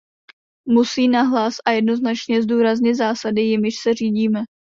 Musí 0.67 1.07
nahlas 1.07 1.55
a 1.65 1.71
jednoznačně 1.71 2.41
zdůraznit 2.43 2.95
zásady, 2.95 3.41
jimiž 3.41 3.75
se 3.75 3.93
řídíme. 3.93 4.43